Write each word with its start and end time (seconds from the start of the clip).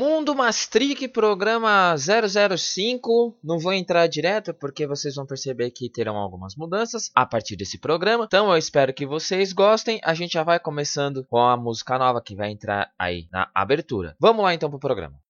Mundo 0.00 0.34
Mastric, 0.34 1.08
programa 1.08 1.94
005. 1.94 3.36
Não 3.44 3.58
vou 3.58 3.70
entrar 3.70 4.06
direto 4.06 4.54
porque 4.54 4.86
vocês 4.86 5.14
vão 5.14 5.26
perceber 5.26 5.70
que 5.72 5.90
terão 5.90 6.16
algumas 6.16 6.56
mudanças 6.56 7.10
a 7.14 7.26
partir 7.26 7.54
desse 7.54 7.76
programa. 7.76 8.24
Então 8.24 8.50
eu 8.50 8.56
espero 8.56 8.94
que 8.94 9.04
vocês 9.04 9.52
gostem. 9.52 10.00
A 10.02 10.14
gente 10.14 10.32
já 10.32 10.42
vai 10.42 10.58
começando 10.58 11.26
com 11.28 11.36
a 11.36 11.54
música 11.54 11.98
nova 11.98 12.22
que 12.22 12.34
vai 12.34 12.50
entrar 12.50 12.90
aí 12.98 13.28
na 13.30 13.50
abertura. 13.54 14.16
Vamos 14.18 14.42
lá 14.42 14.54
então 14.54 14.70
pro 14.70 14.78
programa. 14.78 15.20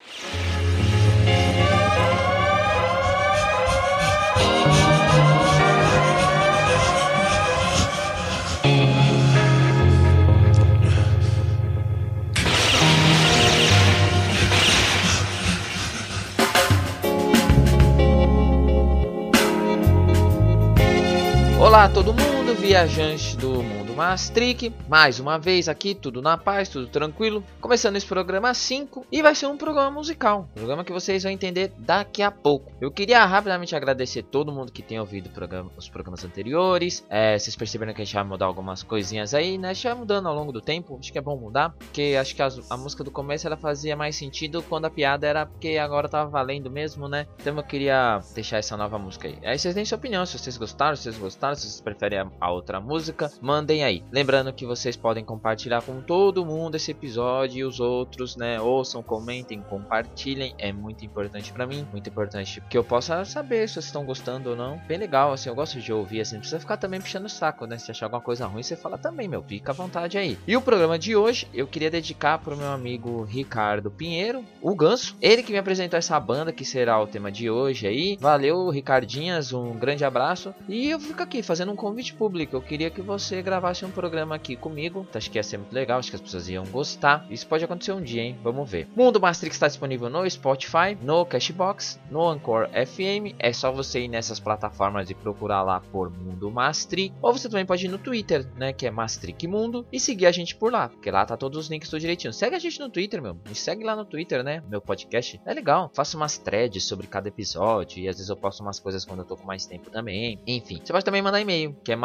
Olá 21.71 21.89
todo 21.89 22.13
mundo, 22.13 22.53
viajante 22.53 23.37
do 23.37 23.63
mundo 23.63 23.80
Maastricht, 24.01 24.73
mais 24.89 25.21
uma 25.21 25.39
vez 25.39 25.69
aqui, 25.69 25.95
tudo 25.95 26.23
na 26.23 26.39
paz, 26.39 26.71
tudo 26.71 26.87
tranquilo, 26.87 27.45
começando 27.61 27.97
esse 27.97 28.07
programa 28.07 28.55
5 28.55 29.07
e 29.13 29.21
vai 29.21 29.35
ser 29.35 29.45
um 29.45 29.59
programa 29.59 29.91
musical, 29.91 30.49
um 30.53 30.55
programa 30.55 30.83
que 30.83 30.91
vocês 30.91 31.23
vão 31.23 31.31
entender 31.31 31.71
daqui 31.77 32.23
a 32.23 32.31
pouco. 32.31 32.73
Eu 32.81 32.91
queria 32.91 33.23
rapidamente 33.27 33.77
agradecer 33.77 34.23
todo 34.23 34.51
mundo 34.51 34.73
que 34.73 34.81
tem 34.81 34.99
ouvido 34.99 35.29
programa, 35.29 35.71
os 35.77 35.87
programas 35.87 36.25
anteriores, 36.25 37.05
é, 37.11 37.39
vocês 37.39 37.55
perceberam 37.55 37.93
que 37.93 38.01
a 38.01 38.05
gente 38.07 38.15
vai 38.15 38.25
mudar 38.25 38.47
algumas 38.47 38.83
coisinhas 38.83 39.35
aí, 39.35 39.59
né, 39.59 39.69
a 39.69 39.73
gente 39.75 39.85
vai 39.85 39.95
mudando 39.95 40.29
ao 40.29 40.35
longo 40.35 40.51
do 40.51 40.63
tempo, 40.63 40.97
acho 40.99 41.13
que 41.13 41.19
é 41.19 41.21
bom 41.21 41.37
mudar, 41.37 41.69
porque 41.69 42.17
acho 42.19 42.35
que 42.35 42.41
a, 42.41 42.49
a 42.71 42.79
música 42.79 43.05
do 43.05 43.11
começo 43.11 43.47
ela 43.47 43.57
fazia 43.59 43.95
mais 43.95 44.17
sentido 44.17 44.63
quando 44.63 44.87
a 44.87 44.91
piada 44.91 45.27
era 45.27 45.45
porque 45.45 45.77
agora 45.77 46.09
tava 46.09 46.31
valendo 46.31 46.71
mesmo, 46.71 47.07
né, 47.07 47.27
então 47.39 47.55
eu 47.55 47.63
queria 47.63 48.19
deixar 48.35 48.57
essa 48.57 48.79
nova 48.79 48.99
música 48.99 49.29
aí. 49.29 49.39
Aí 49.45 49.59
vocês 49.59 49.75
deem 49.75 49.85
sua 49.85 49.99
opinião, 49.99 50.25
se 50.25 50.39
vocês 50.39 50.57
gostaram, 50.57 50.97
se 50.97 51.03
vocês 51.03 51.19
gostaram, 51.19 51.55
se 51.55 51.69
vocês 51.69 51.83
preferem 51.83 52.21
a, 52.21 52.31
a 52.41 52.51
outra 52.51 52.81
música, 52.81 53.31
mandem 53.43 53.85
aí 53.85 53.90
aí. 53.91 54.03
Lembrando 54.11 54.53
que 54.53 54.65
vocês 54.65 54.97
podem 54.97 55.25
compartilhar 55.25 55.83
com 55.83 56.01
todo 56.01 56.47
mundo 56.47 56.77
esse 56.77 56.91
episódio 56.91 57.59
e 57.59 57.65
os 57.65 57.81
outros, 57.81 58.37
né? 58.37 58.61
Ouçam, 58.61 59.03
comentem, 59.03 59.61
compartilhem. 59.61 60.55
É 60.59 60.73
muito 60.73 61.05
importante 61.05 61.53
para 61.53 61.67
mim, 61.67 61.87
muito 61.93 62.09
importante 62.09 62.63
que 62.69 62.79
eu 62.79 62.85
possa 62.85 63.25
saber 63.25 63.69
se 63.69 63.75
vocês 63.75 63.87
estão 63.87 64.05
gostando 64.05 64.51
ou 64.51 64.57
não. 64.57 64.81
Bem 64.87 64.99
legal, 64.99 65.33
assim, 65.33 65.49
eu 65.49 65.55
gosto 65.55 65.81
de 65.81 65.93
ouvir, 65.93 66.21
assim, 66.21 66.35
não 66.35 66.41
precisa 66.41 66.61
ficar 66.61 66.77
também 66.77 67.01
puxando 67.01 67.27
o 67.27 67.29
saco, 67.29 67.67
né? 67.67 67.79
Se 67.79 67.91
achar 67.91 68.07
alguma 68.07 68.23
coisa 68.23 68.47
ruim, 68.47 68.63
você 68.63 68.77
fala 68.77 68.97
também, 68.97 69.29
meu, 69.29 69.43
fica 69.43 69.73
à 69.73 69.75
vontade 69.75 70.17
aí. 70.17 70.39
E 70.47 70.57
o 70.57 70.63
programa 70.63 70.99
de 70.99 71.17
hoje 71.17 71.49
eu 71.53 71.67
queria 71.67 71.91
dedicar 71.91 72.39
pro 72.39 72.57
meu 72.57 72.69
amigo 72.69 73.25
Ricardo 73.25 73.91
Pinheiro, 73.91 74.45
o 74.61 74.75
Ganso. 74.75 75.17
Ele 75.21 75.43
que 75.43 75.53
me 75.53 75.59
apresentou 75.59 75.99
essa 75.99 76.19
banda 76.19 76.53
que 76.53 76.65
será 76.65 77.01
o 77.01 77.07
tema 77.07 77.31
de 77.31 77.51
hoje 77.51 77.87
aí. 77.87 78.17
Valeu, 78.21 78.69
Ricardinhas, 78.69 79.53
um 79.53 79.73
grande 79.73 80.05
abraço. 80.05 80.55
E 80.69 80.91
eu 80.91 81.01
fico 81.01 81.23
aqui 81.23 81.43
fazendo 81.43 81.73
um 81.73 81.77
convite 81.77 82.15
público. 82.15 82.57
Eu 82.57 82.63
queria 82.63 82.91
que 82.91 83.03
você 83.03 83.43
gravasse 83.43 83.80
um 83.85 83.91
programa 83.91 84.35
aqui 84.35 84.57
comigo. 84.57 85.07
Acho 85.15 85.31
que 85.31 85.39
ia 85.39 85.43
ser 85.43 85.59
muito 85.59 85.73
legal, 85.73 85.99
acho 85.99 86.11
que 86.11 86.17
as 86.17 86.23
pessoas 86.23 86.49
iam 86.49 86.65
gostar. 86.67 87.27
Isso 87.31 87.47
pode 87.47 87.65
acontecer 87.65 87.93
um 87.93 88.03
dia, 88.03 88.23
hein? 88.23 88.39
Vamos 88.43 88.71
ver. 88.71 88.89
Mundo 88.97 89.21
Mastrix 89.21 89.57
está 89.57 89.69
disponível 89.69 90.09
no 90.09 90.29
Spotify, 90.29 90.97
no 91.03 91.25
Cashbox, 91.25 92.01
no 92.11 92.29
Anchor 92.29 92.69
FM. 92.69 93.35
É 93.39 93.53
só 93.53 93.71
você 93.71 94.01
ir 94.01 94.09
nessas 94.09 94.41
plataformas 94.41 95.11
e 95.11 95.15
procurar 95.15 95.63
lá 95.63 95.81
por 95.81 96.11
Mundo 96.11 96.51
Mastric. 96.51 97.13
Ou 97.21 97.33
você 97.33 97.49
também 97.49 97.67
pode 97.67 97.87
ir 97.87 97.89
no 97.89 97.99
Twitter, 97.99 98.47
né? 98.57 98.73
Que 98.73 98.87
é 98.87 98.91
Mastric 98.91 99.47
Mundo. 99.47 99.87
E 99.93 100.01
seguir 100.01 100.27
a 100.27 100.33
gente 100.33 100.57
por 100.57 100.73
lá, 100.73 100.89
porque 100.89 101.11
lá 101.11 101.25
tá 101.25 101.37
todos 101.37 101.59
os 101.59 101.71
links 101.71 101.89
tudo 101.89 102.01
direitinho. 102.01 102.33
Segue 102.33 102.57
a 102.57 102.59
gente 102.59 102.81
no 102.81 102.89
Twitter, 102.89 103.21
meu. 103.21 103.35
Me 103.35 103.55
segue 103.55 103.85
lá 103.85 103.95
no 103.97 104.05
Twitter, 104.05 104.43
né? 104.43 104.63
Meu 104.69 104.81
podcast. 104.81 105.41
É 105.45 105.53
legal. 105.53 105.91
Faço 105.95 106.17
umas 106.17 106.39
threads 106.39 106.85
sobre 106.85 107.07
cada 107.07 107.29
episódio. 107.29 108.01
E 108.01 108.09
às 108.09 108.17
vezes 108.17 108.31
eu 108.31 108.37
posto 108.37 108.61
umas 108.61 108.79
coisas 108.79 109.05
quando 109.05 109.21
eu 109.21 109.25
tô 109.25 109.37
com 109.37 109.47
mais 109.47 109.67
tempo 109.67 109.91
também. 109.91 110.39
Enfim, 110.47 110.81
você 110.83 110.93
pode 110.93 111.05
também 111.05 111.23
mandar 111.23 111.41
e-mail, 111.41 111.77
que 111.85 111.93
é 111.93 111.97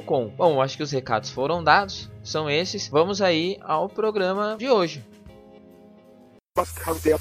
mastric.gmail.com 0.00 0.28
Bom, 0.36 0.60
acho 0.60 0.76
que 0.76 0.82
os 0.82 0.90
recados 0.90 1.30
foram 1.30 1.62
dados, 1.62 2.10
são 2.22 2.48
esses. 2.50 2.88
Vamos 2.88 3.20
aí 3.22 3.58
ao 3.62 3.88
programa 3.88 4.56
de 4.58 4.68
hoje. 4.68 5.04
Was 6.56 6.72
kann 6.72 6.96
der 7.04 7.12
er 7.12 7.20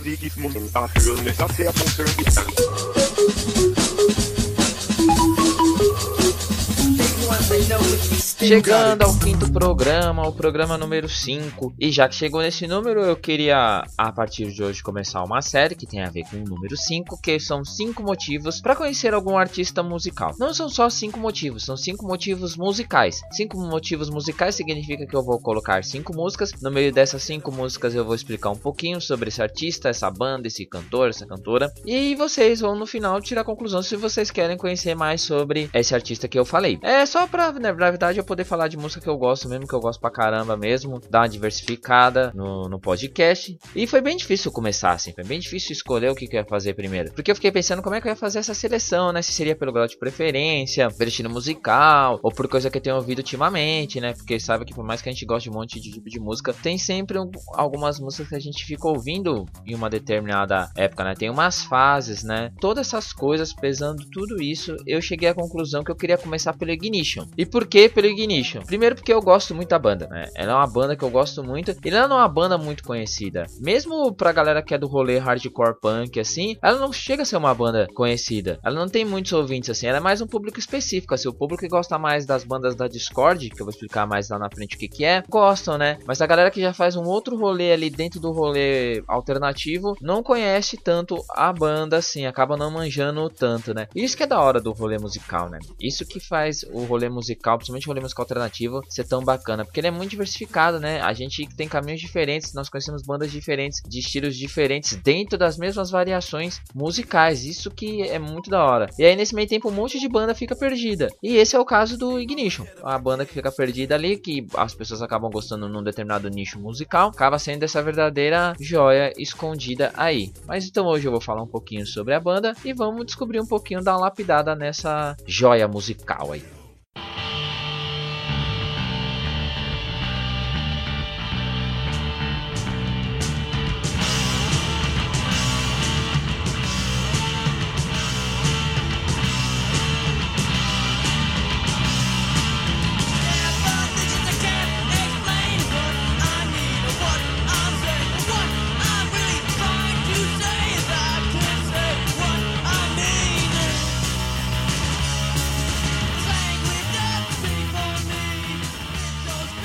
Chegando 8.39 9.03
ao 9.03 9.15
quinto 9.19 9.51
programa, 9.51 10.27
o 10.27 10.31
programa 10.31 10.75
número 10.75 11.07
5. 11.07 11.75
E 11.79 11.91
já 11.91 12.09
que 12.09 12.15
chegou 12.15 12.41
nesse 12.41 12.65
número, 12.65 13.01
eu 13.01 13.15
queria, 13.15 13.83
a 13.95 14.11
partir 14.11 14.51
de 14.51 14.63
hoje, 14.63 14.81
começar 14.81 15.23
uma 15.23 15.39
série 15.39 15.75
que 15.75 15.85
tem 15.85 16.01
a 16.01 16.09
ver 16.09 16.23
com 16.23 16.37
o 16.37 16.43
número 16.43 16.75
5, 16.75 17.21
que 17.21 17.39
são 17.39 17.63
5 17.63 18.01
motivos 18.01 18.59
para 18.59 18.75
conhecer 18.75 19.13
algum 19.13 19.37
artista 19.37 19.83
musical. 19.83 20.33
Não 20.39 20.51
são 20.51 20.67
só 20.67 20.89
5 20.89 21.19
motivos, 21.19 21.63
são 21.63 21.77
5 21.77 22.03
motivos 22.07 22.57
musicais. 22.57 23.21
5 23.33 23.55
motivos 23.59 24.09
musicais 24.09 24.55
significa 24.55 25.05
que 25.05 25.15
eu 25.15 25.21
vou 25.21 25.39
colocar 25.39 25.83
5 25.83 26.11
músicas. 26.15 26.51
No 26.63 26.71
meio 26.71 26.91
dessas 26.91 27.21
5 27.21 27.51
músicas, 27.51 27.93
eu 27.93 28.03
vou 28.03 28.15
explicar 28.15 28.49
um 28.49 28.57
pouquinho 28.57 28.99
sobre 28.99 29.29
esse 29.29 29.43
artista, 29.43 29.89
essa 29.89 30.09
banda, 30.09 30.47
esse 30.47 30.65
cantor, 30.65 31.09
essa 31.09 31.27
cantora. 31.27 31.71
E 31.85 32.15
vocês 32.15 32.61
vão 32.61 32.75
no 32.75 32.87
final 32.87 33.21
tirar 33.21 33.41
a 33.41 33.45
conclusão 33.45 33.83
se 33.83 33.95
vocês 33.95 34.31
querem 34.31 34.57
conhecer 34.57 34.95
mais 34.95 35.21
sobre 35.21 35.69
esse 35.71 35.93
artista 35.93 36.27
que 36.27 36.39
eu 36.39 36.45
falei. 36.45 36.79
É 36.81 37.05
só 37.05 37.27
pra, 37.27 37.58
na 37.59 37.71
verdade, 37.71 38.19
eu 38.19 38.23
poder 38.23 38.43
falar 38.43 38.67
de 38.67 38.77
música 38.77 39.01
que 39.01 39.09
eu 39.09 39.17
gosto 39.17 39.47
mesmo, 39.47 39.67
que 39.67 39.73
eu 39.73 39.79
gosto 39.79 39.99
pra 39.99 40.09
caramba 40.09 40.55
mesmo, 40.55 40.99
dar 41.09 41.21
uma 41.21 41.29
diversificada 41.29 42.31
no, 42.33 42.67
no 42.69 42.79
podcast. 42.79 43.57
E 43.75 43.85
foi 43.85 44.01
bem 44.01 44.17
difícil 44.17 44.51
começar 44.51 44.91
assim, 44.91 45.13
foi 45.13 45.23
bem 45.23 45.39
difícil 45.39 45.73
escolher 45.73 46.09
o 46.09 46.15
que, 46.15 46.27
que 46.27 46.35
eu 46.35 46.41
ia 46.41 46.45
fazer 46.45 46.73
primeiro. 46.73 47.11
Porque 47.13 47.31
eu 47.31 47.35
fiquei 47.35 47.51
pensando 47.51 47.81
como 47.81 47.95
é 47.95 48.01
que 48.01 48.07
eu 48.07 48.11
ia 48.11 48.15
fazer 48.15 48.39
essa 48.39 48.53
seleção, 48.53 49.11
né? 49.11 49.21
Se 49.21 49.31
seria 49.31 49.55
pelo 49.55 49.71
grau 49.71 49.87
de 49.87 49.97
preferência, 49.97 50.89
pelo 50.89 51.09
estilo 51.09 51.29
musical, 51.29 52.19
ou 52.23 52.31
por 52.31 52.47
coisa 52.47 52.69
que 52.69 52.77
eu 52.77 52.81
tenho 52.81 52.95
ouvido 52.95 53.19
ultimamente, 53.19 53.99
né? 53.99 54.13
Porque 54.13 54.39
sabe 54.39 54.65
que 54.65 54.73
por 54.73 54.85
mais 54.85 55.01
que 55.01 55.09
a 55.09 55.11
gente 55.11 55.25
goste 55.25 55.49
de 55.49 55.55
um 55.55 55.59
monte 55.59 55.79
de 55.79 55.91
tipo 55.91 56.09
de 56.09 56.19
música, 56.19 56.53
tem 56.53 56.77
sempre 56.77 57.19
um, 57.19 57.29
algumas 57.53 57.99
músicas 57.99 58.29
que 58.29 58.35
a 58.35 58.39
gente 58.39 58.65
fica 58.65 58.87
ouvindo 58.87 59.45
em 59.65 59.75
uma 59.75 59.89
determinada 59.89 60.69
época, 60.75 61.03
né? 61.03 61.13
Tem 61.15 61.29
umas 61.29 61.63
fases, 61.63 62.23
né? 62.23 62.51
Todas 62.59 62.87
essas 62.87 63.13
coisas, 63.13 63.53
pesando 63.53 64.05
tudo 64.09 64.41
isso, 64.41 64.75
eu 64.85 65.01
cheguei 65.01 65.29
à 65.29 65.33
conclusão 65.33 65.83
que 65.83 65.91
eu 65.91 65.95
queria 65.95 66.17
começar 66.17 66.53
pelo 66.53 66.71
Ignition. 66.71 67.25
E 67.37 67.45
por 67.49 67.65
que 67.67 67.89
pelo 67.89 68.07
Ignition. 68.07 68.61
Primeiro 68.61 68.95
porque 68.95 69.13
eu 69.13 69.21
gosto 69.21 69.55
muito 69.55 69.69
da 69.69 69.79
banda, 69.79 70.07
né? 70.07 70.29
Ela 70.35 70.53
é 70.53 70.55
uma 70.55 70.67
banda 70.67 70.95
que 70.95 71.03
eu 71.03 71.09
gosto 71.09 71.43
muito. 71.43 71.71
E 71.71 71.89
ela 71.89 72.07
não 72.07 72.17
é 72.17 72.19
uma 72.19 72.27
banda 72.27 72.57
muito 72.57 72.83
conhecida. 72.83 73.45
Mesmo 73.59 74.13
pra 74.13 74.31
galera 74.31 74.61
que 74.61 74.73
é 74.73 74.77
do 74.77 74.87
rolê 74.87 75.17
hardcore 75.17 75.79
punk, 75.79 76.19
assim, 76.19 76.55
ela 76.61 76.79
não 76.79 76.91
chega 76.93 77.23
a 77.23 77.25
ser 77.25 77.37
uma 77.37 77.53
banda 77.53 77.87
conhecida. 77.93 78.59
Ela 78.63 78.75
não 78.75 78.87
tem 78.87 79.05
muitos 79.05 79.31
ouvintes, 79.33 79.69
assim. 79.69 79.87
Ela 79.87 79.97
é 79.97 80.01
mais 80.01 80.21
um 80.21 80.27
público 80.27 80.59
específico, 80.59 81.13
assim. 81.13 81.27
O 81.27 81.33
público 81.33 81.61
que 81.61 81.67
gosta 81.67 81.97
mais 81.97 82.25
das 82.25 82.43
bandas 82.43 82.75
da 82.75 82.87
Discord, 82.87 83.49
que 83.49 83.61
eu 83.61 83.65
vou 83.65 83.71
explicar 83.71 84.07
mais 84.07 84.29
lá 84.29 84.39
na 84.39 84.49
frente 84.49 84.75
o 84.75 84.79
que 84.79 84.87
que 84.87 85.05
é, 85.05 85.23
gostam, 85.27 85.77
né? 85.77 85.97
Mas 86.05 86.21
a 86.21 86.27
galera 86.27 86.51
que 86.51 86.61
já 86.61 86.73
faz 86.73 86.95
um 86.95 87.03
outro 87.03 87.37
rolê 87.37 87.71
ali 87.71 87.89
dentro 87.89 88.19
do 88.19 88.31
rolê 88.31 89.03
alternativo, 89.07 89.95
não 90.01 90.23
conhece 90.23 90.77
tanto 90.77 91.23
a 91.31 91.51
banda, 91.51 91.97
assim. 91.97 92.25
Acaba 92.25 92.57
não 92.57 92.71
manjando 92.71 93.29
tanto, 93.29 93.73
né? 93.73 93.87
Isso 93.95 94.15
que 94.15 94.23
é 94.23 94.27
da 94.27 94.39
hora 94.39 94.61
do 94.61 94.71
rolê 94.71 94.97
musical, 94.97 95.49
né? 95.49 95.59
Isso 95.79 96.05
que 96.05 96.19
faz 96.19 96.63
o 96.71 96.83
rolê 96.83 97.09
musical, 97.09 97.38
principalmente 97.41 97.87
o 97.87 97.89
rolê 97.89 98.01
música 98.01 98.21
alternativa 98.21 98.81
ser 98.89 99.05
tão 99.05 99.23
bacana, 99.23 99.65
porque 99.65 99.79
ele 99.79 99.87
é 99.87 99.91
muito 99.91 100.11
diversificado, 100.11 100.79
né? 100.79 101.01
A 101.01 101.13
gente 101.13 101.47
tem 101.55 101.67
caminhos 101.67 102.01
diferentes, 102.01 102.53
nós 102.53 102.69
conhecemos 102.69 103.01
bandas 103.01 103.31
diferentes, 103.31 103.81
de 103.87 103.99
estilos 103.99 104.35
diferentes, 104.35 104.95
dentro 104.95 105.37
das 105.37 105.57
mesmas 105.57 105.89
variações 105.89 106.61
musicais. 106.73 107.45
Isso 107.45 107.71
que 107.71 108.03
é 108.03 108.19
muito 108.19 108.49
da 108.49 108.63
hora. 108.63 108.87
E 108.97 109.05
aí 109.05 109.15
nesse 109.15 109.35
meio 109.35 109.47
tempo 109.47 109.69
um 109.69 109.73
monte 109.73 109.99
de 109.99 110.07
banda 110.07 110.35
fica 110.35 110.55
perdida. 110.55 111.07
E 111.21 111.37
esse 111.37 111.55
é 111.55 111.59
o 111.59 111.65
caso 111.65 111.97
do 111.97 112.19
Ignition, 112.19 112.65
a 112.83 112.97
banda 112.97 113.25
que 113.25 113.33
fica 113.33 113.51
perdida 113.51 113.95
ali, 113.95 114.17
que 114.17 114.45
as 114.55 114.73
pessoas 114.73 115.01
acabam 115.01 115.31
gostando 115.31 115.67
num 115.67 115.83
determinado 115.83 116.29
nicho 116.29 116.59
musical, 116.59 117.09
acaba 117.09 117.39
sendo 117.39 117.63
essa 117.63 117.81
verdadeira 117.81 118.53
joia 118.59 119.13
escondida 119.17 119.91
aí. 119.95 120.31
Mas 120.45 120.65
então 120.65 120.85
hoje 120.85 121.07
eu 121.07 121.11
vou 121.11 121.21
falar 121.21 121.41
um 121.41 121.47
pouquinho 121.47 121.85
sobre 121.85 122.13
a 122.13 122.19
banda 122.19 122.53
e 122.63 122.73
vamos 122.73 123.05
descobrir 123.05 123.39
um 123.39 123.47
pouquinho 123.47 123.83
da 123.83 123.97
lapidada 123.97 124.55
nessa 124.55 125.15
joia 125.25 125.67
musical 125.67 126.31
aí. 126.31 126.58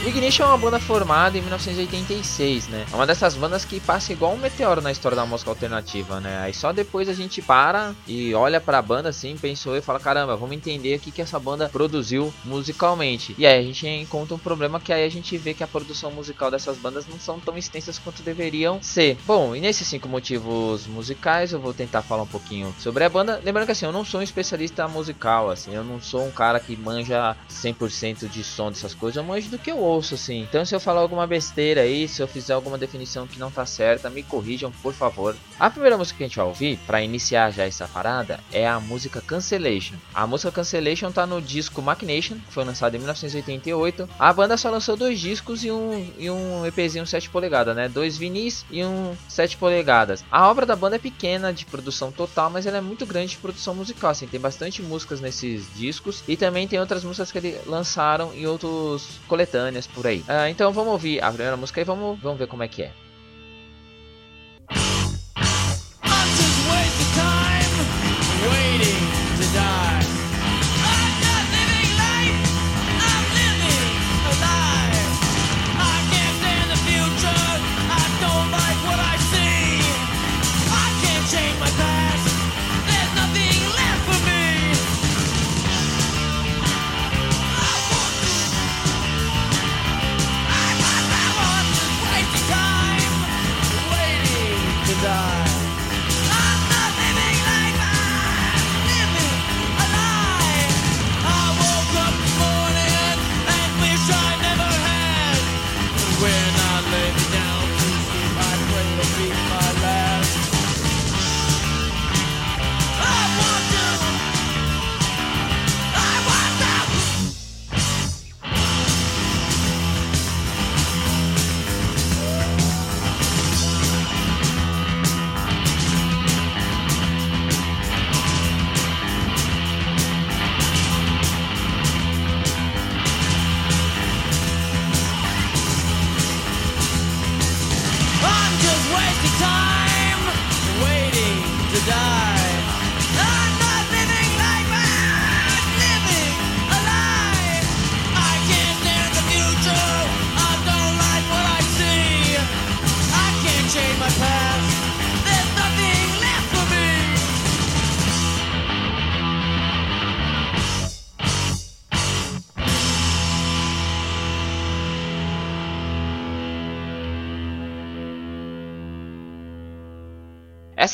Ignition 0.07 0.45
é 0.45 0.49
uma 0.49 0.59
banda 0.59 0.79
formada 0.79 1.39
em 1.39 1.41
1986, 1.41 2.69
né? 2.69 2.85
É 2.93 2.95
uma 2.95 3.07
dessas 3.07 3.35
bandas 3.35 3.65
que 3.65 3.81
passa 3.81 4.13
igual 4.13 4.35
um 4.35 4.37
meteoro 4.37 4.83
na 4.83 4.93
história 4.93 5.17
da 5.17 5.25
música 5.25 5.51
alternativa, 5.51 6.21
né? 6.21 6.41
Aí 6.43 6.53
só 6.53 6.73
depois 6.73 7.09
a 7.09 7.15
gente 7.15 7.41
para 7.41 7.95
e 8.07 8.35
olha 8.35 8.61
pra 8.61 8.83
banda 8.83 9.09
assim, 9.09 9.35
pensou 9.37 9.75
e 9.77 9.81
fala: 9.81 9.99
caramba, 9.99 10.37
vamos 10.37 10.57
entender 10.57 10.97
o 10.97 11.01
que, 11.01 11.11
que 11.11 11.23
essa 11.23 11.39
banda 11.39 11.71
produziu 11.71 12.33
musicalmente. 12.45 13.35
E 13.39 13.47
aí 13.47 13.59
a 13.59 13.63
gente 13.63 13.89
encontra 13.89 14.35
um 14.35 14.39
problema 14.39 14.79
que 14.79 14.93
aí 14.93 15.05
a 15.05 15.09
gente 15.09 15.39
vê 15.39 15.55
que 15.55 15.65
a 15.65 15.67
produção 15.67 16.11
musical 16.11 16.51
dessas 16.51 16.77
bandas 16.77 17.07
não 17.07 17.19
são 17.19 17.41
tão 17.41 17.57
extensas 17.57 17.99
quanto 17.99 18.23
deveriam 18.23 18.83
ser. 18.83 19.17
Bom, 19.27 19.57
e 19.57 19.61
nesses 19.61 19.89
cinco 19.89 20.07
motivos 20.07 20.87
musicais 20.87 21.53
eu 21.53 21.61
vou 21.61 21.73
tentar 21.73 22.03
falar 22.03 22.25
um 22.25 22.27
pouquinho 22.27 22.75
sobre 22.79 23.05
a 23.05 23.09
banda. 23.09 23.41
Lembrando 23.43 23.67
que 23.67 23.73
assim, 23.73 23.87
eu 23.87 23.93
não 23.93 24.05
sou 24.05 24.21
um 24.21 24.23
especialista 24.23 24.87
musical, 24.87 25.49
assim, 25.49 25.75
eu 25.75 25.83
não 25.83 25.99
sou 25.99 26.27
um 26.27 26.31
cara 26.31 26.61
que 26.61 26.77
manja 26.77 27.35
100% 27.51 28.29
de 28.29 28.45
som 28.45 28.71
dessas 28.71 28.95
coisas, 28.95 29.17
eu 29.17 29.25
manjo 29.25 29.49
do 29.49 29.59
que 29.59 29.71
eu 29.71 29.79
ouço, 29.79 29.94
assim. 29.99 30.43
Então 30.43 30.65
se 30.65 30.75
eu 30.75 30.81
falar 30.81 31.01
alguma 31.01 31.27
besteira 31.27 31.83
aí, 31.83 32.09
se 32.09 32.23
eu 32.23 32.29
fizer 32.29 32.55
alguma 32.55 32.79
definição 32.79 33.27
que 33.27 33.39
não 33.39 33.51
tá 33.51 33.67
certa, 33.67 34.11
me 34.11 34.23
corrijam, 34.23 34.73
por 34.83 34.93
favor. 34.93 35.37
A 35.59 35.71
primeira 35.71 35.97
música 35.97 36.19
que 36.19 36.25
a 36.25 36.27
gente 36.27 36.37
vai 36.37 36.47
ouvir, 36.47 36.79
para 36.87 37.03
iniciar 37.03 37.51
já 37.51 37.65
essa 37.65 37.87
parada, 37.87 38.41
é 38.53 38.67
a 38.67 38.81
música 38.81 39.21
Cancellation. 39.21 39.95
A 40.13 40.27
música 40.27 40.51
Cancellation 40.51 41.13
tá 41.13 41.27
no 41.27 41.41
disco 41.41 41.83
Machination, 41.83 42.37
que 42.37 42.53
foi 42.53 42.65
lançado 42.65 42.95
em 42.95 42.99
1988. 42.99 44.09
A 44.19 44.33
banda 44.33 44.57
só 44.57 44.71
lançou 44.71 44.97
dois 44.97 45.21
discos 45.21 45.65
e 45.65 45.71
um, 45.71 46.13
e 46.19 46.31
um 46.31 46.67
EPzinho 46.67 47.07
7 47.07 47.31
polegadas, 47.31 47.75
né? 47.77 47.89
Dois 47.89 48.17
vinis 48.17 48.65
e 48.71 48.85
um 48.85 49.15
7 49.29 49.57
polegadas. 49.57 50.25
A 50.31 50.49
obra 50.49 50.67
da 50.67 50.77
banda 50.77 50.97
é 50.97 50.99
pequena 50.99 51.53
de 51.53 51.65
produção 51.67 52.11
total, 52.11 52.51
mas 52.51 52.67
ela 52.67 52.79
é 52.79 52.81
muito 52.81 53.07
grande 53.07 53.33
de 53.33 53.37
produção 53.37 53.75
musical, 53.75 54.11
assim, 54.11 54.27
tem 54.27 54.41
bastante 54.41 54.83
músicas 54.83 55.21
nesses 55.21 55.67
discos 55.75 56.23
e 56.27 56.37
também 56.37 56.67
tem 56.67 56.79
outras 56.79 57.05
músicas 57.05 57.33
que 57.33 57.39
eles 57.39 57.67
lançaram 57.67 58.33
em 58.35 58.47
outros 58.47 59.21
coletâneas 59.29 59.84
por 59.89 60.07
aí. 60.07 60.21
Uh, 60.21 60.49
então 60.49 60.73
vamos 60.73 60.93
ouvir 60.93 61.23
a 61.23 61.29
primeira 61.29 61.57
música 61.57 61.81
e 61.81 61.85
vamos, 61.85 62.19
vamos 62.21 62.39
ver 62.39 62.47
como 62.47 62.63
é 62.63 62.69
que 62.69 62.83
é. 62.83 62.93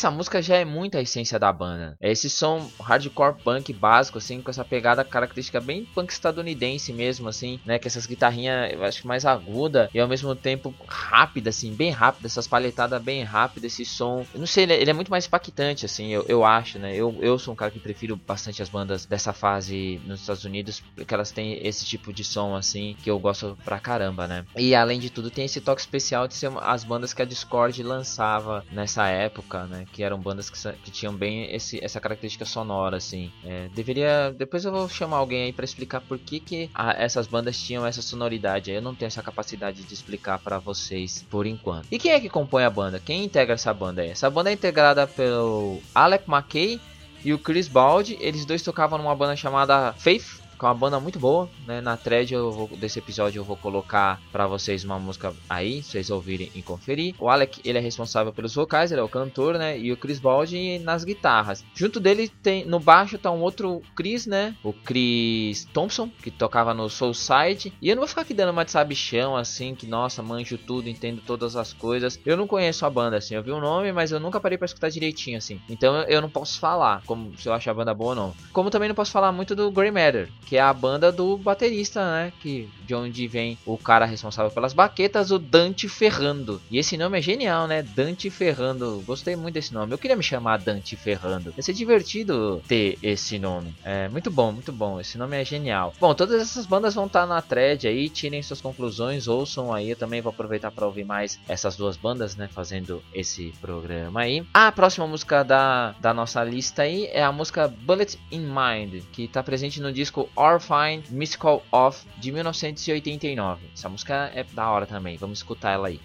Essa 0.00 0.10
música 0.10 0.40
já 0.40 0.56
é 0.56 0.64
muito 0.64 0.96
a 0.96 1.02
essência 1.02 1.38
da 1.38 1.52
banda. 1.52 1.94
É 2.00 2.10
esse 2.10 2.30
som 2.30 2.70
hardcore 2.80 3.36
punk 3.44 3.70
básico, 3.74 4.16
assim, 4.16 4.40
com 4.40 4.50
essa 4.50 4.64
pegada 4.64 5.04
característica 5.04 5.60
bem 5.60 5.84
punk 5.84 6.10
estadunidense 6.10 6.90
mesmo, 6.90 7.28
assim, 7.28 7.60
né? 7.66 7.78
Que 7.78 7.86
essas 7.86 8.06
guitarrinhas, 8.06 8.72
eu 8.72 8.82
acho 8.82 9.02
que 9.02 9.06
mais 9.06 9.26
aguda 9.26 9.90
e 9.92 10.00
ao 10.00 10.08
mesmo 10.08 10.34
tempo 10.34 10.74
rápida, 10.88 11.50
assim, 11.50 11.74
bem 11.74 11.90
rápida, 11.90 12.26
essas 12.26 12.48
palhetadas 12.48 13.02
bem 13.02 13.22
rápidas, 13.24 13.72
esse 13.74 13.84
som. 13.84 14.24
Eu 14.32 14.40
não 14.40 14.46
sei, 14.46 14.62
ele 14.62 14.72
é, 14.72 14.80
ele 14.80 14.90
é, 14.90 14.94
muito 14.94 15.10
mais 15.10 15.26
impactante, 15.26 15.84
assim, 15.84 16.08
eu, 16.08 16.24
eu 16.26 16.46
acho, 16.46 16.78
né? 16.78 16.96
Eu, 16.96 17.18
eu 17.20 17.38
sou 17.38 17.52
um 17.52 17.56
cara 17.56 17.70
que 17.70 17.78
prefiro 17.78 18.16
bastante 18.16 18.62
as 18.62 18.70
bandas 18.70 19.04
dessa 19.04 19.34
fase 19.34 20.00
nos 20.06 20.22
Estados 20.22 20.46
Unidos, 20.46 20.82
porque 20.94 21.12
elas 21.12 21.30
têm 21.30 21.60
esse 21.62 21.84
tipo 21.84 22.10
de 22.10 22.24
som, 22.24 22.56
assim, 22.56 22.96
que 23.02 23.10
eu 23.10 23.18
gosto 23.18 23.54
pra 23.66 23.78
caramba, 23.78 24.26
né? 24.26 24.46
E 24.56 24.74
além 24.74 24.98
de 24.98 25.10
tudo, 25.10 25.30
tem 25.30 25.44
esse 25.44 25.60
toque 25.60 25.82
especial 25.82 26.26
de 26.26 26.32
ser 26.32 26.50
as 26.62 26.84
bandas 26.84 27.12
que 27.12 27.20
a 27.20 27.26
Discord 27.26 27.82
lançava 27.82 28.64
nessa 28.72 29.06
época, 29.06 29.66
né? 29.66 29.84
Que 29.92 30.02
eram 30.02 30.18
bandas 30.18 30.48
que, 30.48 30.72
que 30.84 30.90
tinham 30.90 31.14
bem 31.14 31.52
esse, 31.54 31.82
essa 31.82 32.00
característica 32.00 32.44
sonora, 32.44 32.96
assim. 32.96 33.32
É, 33.44 33.68
deveria. 33.74 34.34
Depois 34.36 34.64
eu 34.64 34.72
vou 34.72 34.88
chamar 34.88 35.18
alguém 35.18 35.44
aí 35.44 35.52
para 35.52 35.64
explicar 35.64 36.00
por 36.00 36.18
que, 36.18 36.40
que 36.40 36.70
a, 36.74 36.92
essas 36.92 37.26
bandas 37.26 37.60
tinham 37.60 37.86
essa 37.86 38.02
sonoridade. 38.02 38.70
Eu 38.70 38.82
não 38.82 38.94
tenho 38.94 39.08
essa 39.08 39.22
capacidade 39.22 39.82
de 39.82 39.94
explicar 39.94 40.38
para 40.38 40.58
vocês 40.58 41.24
por 41.30 41.46
enquanto. 41.46 41.86
E 41.90 41.98
quem 41.98 42.12
é 42.12 42.20
que 42.20 42.28
compõe 42.28 42.64
a 42.64 42.70
banda? 42.70 43.00
Quem 43.00 43.24
integra 43.24 43.54
essa 43.54 43.72
banda 43.74 44.02
aí? 44.02 44.10
Essa 44.10 44.30
banda 44.30 44.50
é 44.50 44.52
integrada 44.52 45.06
pelo 45.06 45.80
Alec 45.94 46.28
McKay 46.28 46.80
e 47.24 47.32
o 47.32 47.38
Chris 47.38 47.68
Baldi. 47.68 48.16
Eles 48.20 48.44
dois 48.44 48.62
tocavam 48.62 48.98
numa 48.98 49.14
banda 49.14 49.36
chamada 49.36 49.92
Faith 49.94 50.39
que 50.60 50.66
é 50.66 50.68
uma 50.68 50.74
banda 50.74 51.00
muito 51.00 51.18
boa, 51.18 51.48
né? 51.66 51.80
Na 51.80 51.96
thread 51.96 52.34
eu 52.34 52.52
vou, 52.52 52.68
desse 52.68 52.98
episódio 52.98 53.40
eu 53.40 53.44
vou 53.44 53.56
colocar 53.56 54.20
para 54.30 54.46
vocês 54.46 54.84
uma 54.84 54.98
música 54.98 55.32
aí, 55.48 55.82
vocês 55.82 56.10
ouvirem 56.10 56.50
e 56.54 56.60
conferir. 56.60 57.14
O 57.18 57.30
Alec, 57.30 57.62
ele 57.64 57.78
é 57.78 57.80
responsável 57.80 58.30
pelos 58.30 58.54
vocais, 58.54 58.92
ele 58.92 59.00
é 59.00 59.04
o 59.04 59.08
cantor, 59.08 59.56
né? 59.56 59.78
E 59.78 59.90
o 59.90 59.96
Chris 59.96 60.20
Baldi 60.20 60.78
nas 60.80 61.02
guitarras. 61.02 61.64
Junto 61.74 61.98
dele 61.98 62.28
tem 62.28 62.66
no 62.66 62.78
baixo 62.78 63.16
tá 63.16 63.30
um 63.30 63.40
outro 63.40 63.80
Chris, 63.96 64.26
né? 64.26 64.54
O 64.62 64.74
Chris 64.74 65.64
Thompson, 65.72 66.10
que 66.22 66.30
tocava 66.30 66.74
no 66.74 66.90
Soul 66.90 67.14
Side. 67.14 67.72
E 67.80 67.88
eu 67.88 67.96
não 67.96 68.02
vou 68.02 68.08
ficar 68.08 68.20
aqui 68.20 68.34
dando 68.34 68.50
uma 68.50 68.64
de 68.64 68.70
sabichão 68.70 69.34
assim, 69.34 69.74
que 69.74 69.86
nossa, 69.86 70.22
manjo 70.22 70.58
tudo, 70.58 70.90
entendo 70.90 71.22
todas 71.26 71.56
as 71.56 71.72
coisas. 71.72 72.20
Eu 72.26 72.36
não 72.36 72.46
conheço 72.46 72.84
a 72.84 72.90
banda 72.90 73.16
assim, 73.16 73.34
eu 73.34 73.42
vi 73.42 73.50
o 73.50 73.60
nome, 73.60 73.92
mas 73.92 74.12
eu 74.12 74.20
nunca 74.20 74.38
parei 74.38 74.58
para 74.58 74.66
escutar 74.66 74.90
direitinho 74.90 75.38
assim. 75.38 75.58
Então 75.70 76.02
eu 76.02 76.20
não 76.20 76.28
posso 76.28 76.60
falar 76.60 77.02
como 77.06 77.34
se 77.38 77.48
eu 77.48 77.54
achar 77.54 77.70
a 77.70 77.74
banda 77.74 77.94
boa 77.94 78.10
ou 78.10 78.16
não. 78.16 78.34
Como 78.52 78.68
também 78.68 78.88
não 78.88 78.94
posso 78.94 79.10
falar 79.10 79.32
muito 79.32 79.56
do 79.56 79.70
Grey 79.70 79.90
Matter, 79.90 80.28
que 80.50 80.56
é 80.56 80.60
a 80.60 80.74
banda 80.74 81.12
do 81.12 81.38
baterista, 81.38 82.04
né? 82.04 82.32
Que 82.40 82.68
de 82.84 82.92
onde 82.92 83.28
vem 83.28 83.56
o 83.64 83.78
cara 83.78 84.04
responsável 84.04 84.50
pelas 84.50 84.72
baquetas, 84.72 85.30
o 85.30 85.38
Dante 85.38 85.88
Ferrando. 85.88 86.60
E 86.68 86.76
esse 86.76 86.96
nome 86.96 87.20
é 87.20 87.22
genial, 87.22 87.68
né? 87.68 87.84
Dante 87.84 88.28
Ferrando. 88.30 89.00
Gostei 89.06 89.36
muito 89.36 89.54
desse 89.54 89.72
nome. 89.72 89.92
Eu 89.92 89.98
queria 89.98 90.16
me 90.16 90.24
chamar 90.24 90.58
Dante 90.58 90.96
Ferrando. 90.96 91.52
Vai 91.52 91.62
ser 91.62 91.72
divertido 91.72 92.60
ter 92.66 92.98
esse 93.00 93.38
nome. 93.38 93.72
É 93.84 94.08
muito 94.08 94.28
bom, 94.28 94.50
muito 94.50 94.72
bom. 94.72 94.98
Esse 94.98 95.16
nome 95.16 95.40
é 95.40 95.44
genial. 95.44 95.94
Bom, 96.00 96.16
todas 96.16 96.42
essas 96.42 96.66
bandas 96.66 96.96
vão 96.96 97.06
estar 97.06 97.28
na 97.28 97.40
thread 97.40 97.86
aí. 97.86 98.08
Tirem 98.08 98.42
suas 98.42 98.60
conclusões, 98.60 99.28
ouçam 99.28 99.72
aí. 99.72 99.90
Eu 99.90 99.96
também 99.96 100.20
vou 100.20 100.30
aproveitar 100.30 100.72
para 100.72 100.84
ouvir 100.84 101.04
mais 101.04 101.38
essas 101.46 101.76
duas 101.76 101.96
bandas, 101.96 102.34
né? 102.34 102.48
Fazendo 102.52 103.00
esse 103.14 103.54
programa 103.60 104.22
aí. 104.22 104.44
A 104.52 104.72
próxima 104.72 105.06
música 105.06 105.44
da, 105.44 105.94
da 106.00 106.12
nossa 106.12 106.42
lista 106.42 106.82
aí 106.82 107.06
é 107.12 107.22
a 107.22 107.30
música 107.30 107.68
Bullet 107.68 108.18
in 108.32 108.40
Mind, 108.40 109.04
que 109.12 109.26
está 109.26 109.44
presente 109.44 109.80
no 109.80 109.92
disco 109.92 110.28
Orphan 110.40 111.02
Mystical 111.10 111.62
Off 111.70 112.06
de 112.16 112.32
1989. 112.32 113.66
Essa 113.74 113.90
música 113.90 114.32
é 114.34 114.42
da 114.42 114.70
hora 114.70 114.86
também, 114.86 115.18
vamos 115.18 115.40
escutar 115.40 115.72
ela 115.72 115.88
aí. 115.88 116.00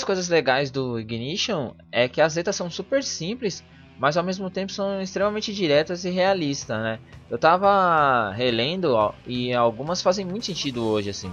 Das 0.00 0.04
coisas 0.04 0.28
legais 0.28 0.70
do 0.70 0.98
Ignition 0.98 1.72
é 1.92 2.08
que 2.08 2.22
as 2.22 2.34
letras 2.34 2.56
são 2.56 2.70
super 2.70 3.04
simples, 3.04 3.62
mas 3.98 4.16
ao 4.16 4.24
mesmo 4.24 4.50
tempo 4.50 4.72
são 4.72 5.00
extremamente 5.02 5.52
diretas 5.52 6.06
e 6.06 6.10
realistas, 6.10 6.78
né? 6.82 6.98
Eu 7.28 7.38
tava 7.38 8.32
relendo 8.32 8.94
ó, 8.94 9.12
e 9.26 9.52
algumas 9.52 10.00
fazem 10.00 10.24
muito 10.24 10.46
sentido 10.46 10.82
hoje, 10.86 11.10
assim. 11.10 11.30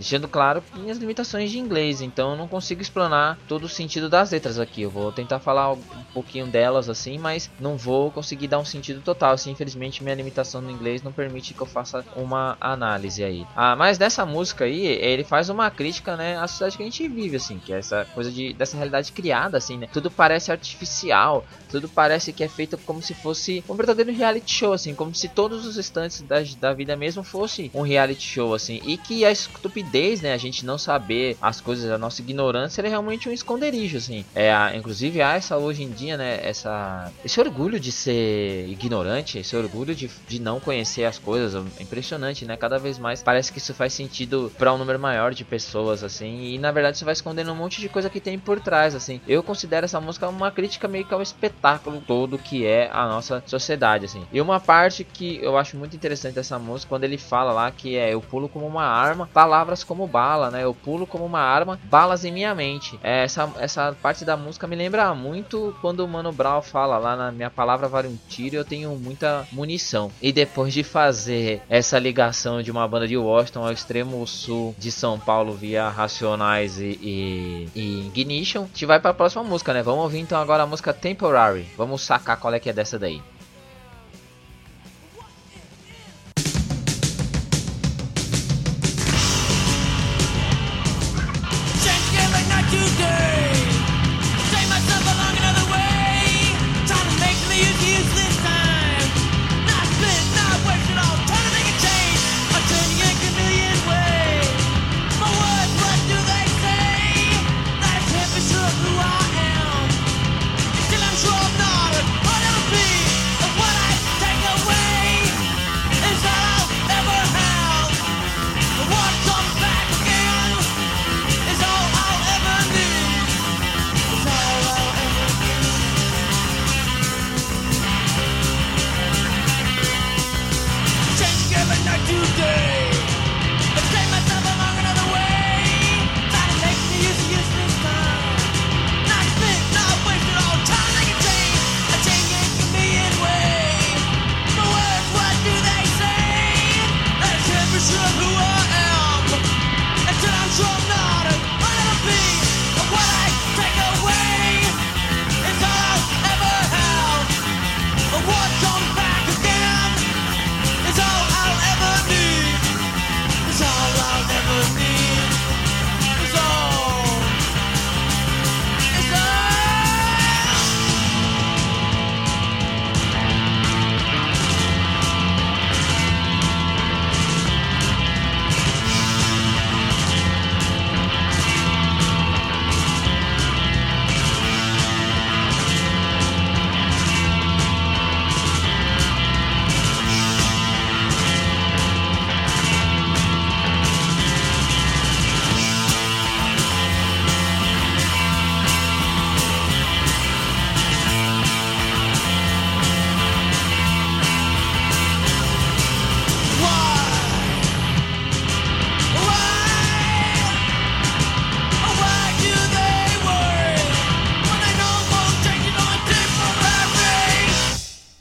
Deixando 0.00 0.26
claro 0.26 0.64
minhas 0.74 0.96
limitações 0.96 1.50
de 1.50 1.58
inglês, 1.58 2.00
então 2.00 2.30
eu 2.30 2.36
não 2.38 2.48
consigo 2.48 2.80
explanar 2.80 3.38
todo 3.46 3.64
o 3.64 3.68
sentido 3.68 4.08
das 4.08 4.30
letras 4.30 4.58
aqui. 4.58 4.80
Eu 4.80 4.90
vou 4.90 5.12
tentar 5.12 5.40
falar 5.40 5.74
um 5.74 5.82
pouquinho 6.14 6.46
delas 6.46 6.88
assim, 6.88 7.18
mas 7.18 7.50
não 7.60 7.76
vou 7.76 8.10
conseguir 8.10 8.48
dar 8.48 8.58
um 8.58 8.64
sentido 8.64 9.02
total. 9.02 9.32
Assim, 9.32 9.50
infelizmente 9.50 10.02
minha 10.02 10.14
limitação 10.14 10.62
no 10.62 10.70
inglês 10.70 11.02
não 11.02 11.12
permite 11.12 11.52
que 11.52 11.60
eu 11.60 11.66
faça 11.66 12.02
uma 12.16 12.56
análise 12.58 13.22
aí. 13.22 13.46
Ah, 13.54 13.76
mas 13.76 13.98
nessa 13.98 14.24
música 14.24 14.64
aí, 14.64 14.86
ele 14.86 15.22
faz 15.22 15.50
uma 15.50 15.70
crítica, 15.70 16.16
né, 16.16 16.38
à 16.38 16.48
sociedade 16.48 16.78
que 16.78 16.82
a 16.82 16.86
gente 16.86 17.06
vive, 17.06 17.36
assim, 17.36 17.58
que 17.58 17.70
é 17.70 17.78
essa 17.78 18.06
coisa 18.14 18.32
de 18.32 18.54
dessa 18.54 18.78
realidade 18.78 19.12
criada, 19.12 19.58
assim, 19.58 19.76
né? 19.76 19.86
Tudo 19.92 20.10
parece 20.10 20.50
artificial, 20.50 21.44
tudo 21.68 21.90
parece 21.90 22.32
que 22.32 22.42
é 22.42 22.48
feito 22.48 22.78
como 22.78 23.02
se 23.02 23.12
fosse 23.12 23.62
um 23.68 23.74
verdadeiro 23.74 24.10
reality 24.10 24.50
show, 24.50 24.72
assim, 24.72 24.94
como 24.94 25.14
se 25.14 25.28
todos 25.28 25.66
os 25.66 25.76
instantes 25.76 26.22
da, 26.22 26.36
da 26.58 26.72
vida 26.72 26.96
mesmo 26.96 27.22
fosse 27.22 27.70
um 27.74 27.82
reality 27.82 28.22
show, 28.22 28.54
assim, 28.54 28.80
e 28.82 28.96
que 28.96 29.26
a 29.26 29.30
estupidez 29.30 29.89
estupidez, 29.90 30.20
né? 30.20 30.32
A 30.32 30.38
gente 30.38 30.64
não 30.64 30.78
saber 30.78 31.36
as 31.42 31.60
coisas, 31.60 31.90
a 31.90 31.98
nossa 31.98 32.22
ignorância, 32.22 32.80
é 32.80 32.88
realmente 32.88 33.28
um 33.28 33.32
esconderijo, 33.32 33.98
assim. 33.98 34.24
É, 34.34 34.52
inclusive 34.74 35.20
há 35.20 35.34
essa 35.34 35.56
hoje 35.58 35.82
em 35.82 35.90
dia, 35.90 36.16
né? 36.16 36.40
Essa, 36.42 37.10
esse 37.24 37.40
orgulho 37.40 37.80
de 37.80 37.90
ser 37.90 38.68
ignorante, 38.68 39.38
esse 39.38 39.56
orgulho 39.56 39.94
de, 39.94 40.08
de 40.28 40.40
não 40.40 40.60
conhecer 40.60 41.04
as 41.04 41.18
coisas, 41.18 41.54
é 41.78 41.82
impressionante, 41.82 42.44
né? 42.44 42.56
Cada 42.56 42.78
vez 42.78 42.98
mais 42.98 43.22
parece 43.22 43.52
que 43.52 43.58
isso 43.58 43.74
faz 43.74 43.92
sentido 43.92 44.52
para 44.56 44.72
um 44.72 44.78
número 44.78 44.98
maior 44.98 45.34
de 45.34 45.44
pessoas, 45.44 46.04
assim. 46.04 46.44
E 46.44 46.58
na 46.58 46.70
verdade 46.70 46.96
isso 46.96 47.04
vai 47.04 47.12
escondendo 47.12 47.52
um 47.52 47.56
monte 47.56 47.80
de 47.80 47.88
coisa 47.88 48.08
que 48.08 48.20
tem 48.20 48.38
por 48.38 48.60
trás, 48.60 48.94
assim. 48.94 49.20
Eu 49.26 49.42
considero 49.42 49.84
essa 49.84 50.00
música 50.00 50.28
uma 50.28 50.50
crítica 50.50 50.86
meio 50.86 51.04
que 51.04 51.14
ao 51.14 51.22
espetáculo 51.22 52.02
todo 52.06 52.38
que 52.38 52.64
é 52.64 52.88
a 52.92 53.06
nossa 53.06 53.42
sociedade, 53.46 54.04
assim. 54.04 54.24
E 54.32 54.40
uma 54.40 54.60
parte 54.60 55.04
que 55.04 55.40
eu 55.42 55.58
acho 55.58 55.76
muito 55.76 55.96
interessante 55.96 56.34
dessa 56.34 56.58
música, 56.58 56.88
quando 56.88 57.04
ele 57.04 57.18
fala 57.18 57.52
lá 57.52 57.70
que 57.70 57.96
é 57.96 58.14
eu 58.14 58.20
pulo 58.20 58.48
como 58.48 58.66
uma 58.66 58.84
arma, 58.84 59.28
palavras 59.32 59.79
como 59.84 60.06
bala, 60.06 60.50
né? 60.50 60.64
Eu 60.64 60.74
pulo 60.74 61.06
como 61.06 61.24
uma 61.24 61.40
arma, 61.40 61.78
balas 61.84 62.24
em 62.24 62.32
minha 62.32 62.54
mente. 62.54 62.98
É, 63.02 63.24
essa, 63.24 63.50
essa 63.58 63.96
parte 64.00 64.24
da 64.24 64.36
música 64.36 64.66
me 64.66 64.76
lembra 64.76 65.14
muito 65.14 65.74
quando 65.80 66.00
o 66.00 66.08
Mano 66.08 66.32
Brown 66.32 66.62
fala 66.62 66.98
lá 66.98 67.16
na 67.16 67.32
minha 67.32 67.50
palavra 67.50 67.88
vale 67.88 68.08
um 68.08 68.18
tiro 68.28 68.56
eu 68.56 68.64
tenho 68.64 68.94
muita 68.96 69.46
munição. 69.52 70.10
E 70.20 70.32
depois 70.32 70.72
de 70.72 70.82
fazer 70.82 71.62
essa 71.68 71.98
ligação 71.98 72.62
de 72.62 72.70
uma 72.70 72.86
banda 72.86 73.06
de 73.06 73.16
Washington 73.16 73.64
ao 73.64 73.72
extremo 73.72 74.26
sul 74.26 74.74
de 74.78 74.90
São 74.90 75.18
Paulo 75.18 75.54
via 75.54 75.88
Racionais 75.88 76.78
e, 76.78 76.98
e, 77.02 77.68
e 77.74 78.06
Ignition, 78.06 78.62
a 78.62 78.66
gente 78.66 78.86
vai 78.86 79.00
para 79.00 79.10
a 79.10 79.14
próxima 79.14 79.42
música, 79.42 79.72
né? 79.72 79.82
Vamos 79.82 80.04
ouvir 80.04 80.20
então 80.20 80.40
agora 80.40 80.62
a 80.62 80.66
música 80.66 80.92
Temporary. 80.92 81.66
Vamos 81.76 82.02
sacar 82.02 82.38
qual 82.38 82.54
é 82.54 82.60
que 82.60 82.70
é 82.70 82.72
dessa 82.72 82.98
daí. 82.98 83.20